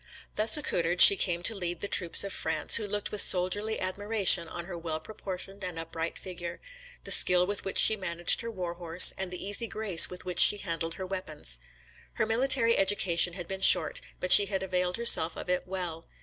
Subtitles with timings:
[0.33, 4.47] Thus accoutred, she came to lead the troops of France, who looked with soldierly admiration
[4.47, 6.59] on her well proportioned and upright figure,
[7.03, 10.39] the skill with which she managed her war horse, and the easy grace with which
[10.39, 11.59] she handled her weapons.
[12.13, 16.07] Her military education had been short, but she had availed herself of it well.